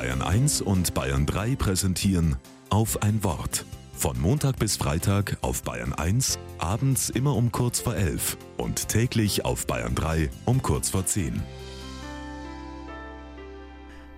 [0.00, 2.36] Bayern 1 und Bayern 3 präsentieren
[2.70, 3.66] auf ein Wort.
[3.92, 9.44] Von Montag bis Freitag auf Bayern 1, abends immer um kurz vor 11 und täglich
[9.44, 11.42] auf Bayern 3 um kurz vor 10.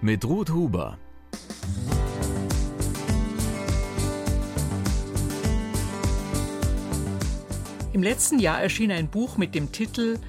[0.00, 0.98] Mit Ruth Huber.
[7.92, 10.20] Im letzten Jahr erschien ein Buch mit dem Titel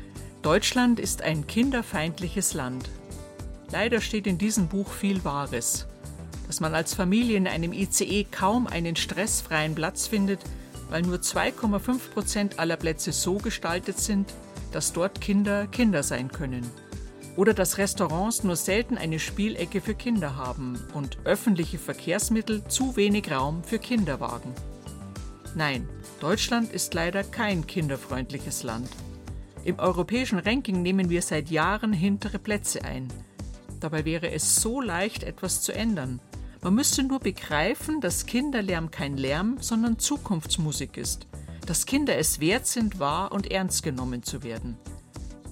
[0.41, 2.89] Deutschland ist ein kinderfeindliches Land.
[3.73, 5.87] Leider steht in diesem Buch viel Wahres.
[6.45, 10.41] Dass man als Familie in einem ICE kaum einen stressfreien Platz findet,
[10.91, 14.31] weil nur 2,5 Prozent aller Plätze so gestaltet sind,
[14.71, 16.69] dass dort Kinder Kinder sein können.
[17.35, 23.31] Oder dass Restaurants nur selten eine Spielecke für Kinder haben und öffentliche Verkehrsmittel zu wenig
[23.31, 24.53] Raum für Kinderwagen.
[25.55, 28.89] Nein, Deutschland ist leider kein kinderfreundliches Land.
[29.65, 33.07] Im europäischen Ranking nehmen wir seit Jahren hintere Plätze ein.
[33.83, 36.21] Dabei wäre es so leicht, etwas zu ändern.
[36.61, 41.27] Man müsste nur begreifen, dass Kinderlärm kein Lärm, sondern Zukunftsmusik ist.
[41.65, 44.77] Dass Kinder es wert sind, wahr und ernst genommen zu werden.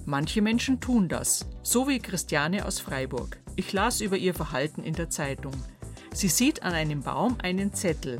[0.06, 3.36] Manche Menschen tun das, so wie Christiane aus Freiburg.
[3.54, 5.52] Ich las über ihr Verhalten in der Zeitung.
[6.14, 8.18] Sie sieht an einem Baum einen Zettel.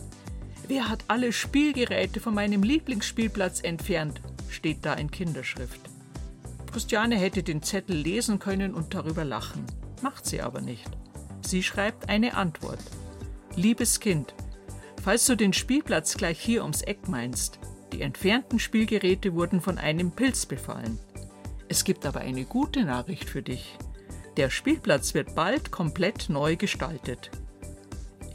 [0.68, 4.20] Wer hat alle Spielgeräte von meinem Lieblingsspielplatz entfernt?
[4.50, 5.80] steht da in Kinderschrift.
[6.70, 9.64] Christiane hätte den Zettel lesen können und darüber lachen
[10.02, 10.90] macht sie aber nicht.
[11.42, 12.80] Sie schreibt eine Antwort.
[13.56, 14.34] Liebes Kind,
[15.02, 17.58] falls du den Spielplatz gleich hier ums Eck meinst,
[17.92, 20.98] die entfernten Spielgeräte wurden von einem Pilz befallen.
[21.68, 23.76] Es gibt aber eine gute Nachricht für dich.
[24.36, 27.30] Der Spielplatz wird bald komplett neu gestaltet.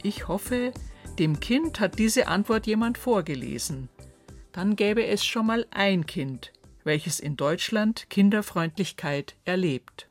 [0.02, 0.72] Ich hoffe,
[1.18, 3.88] dem Kind hat diese Antwort jemand vorgelesen.
[4.52, 6.52] Dann gäbe es schon mal ein Kind,
[6.84, 10.08] welches in Deutschland Kinderfreundlichkeit erlebt.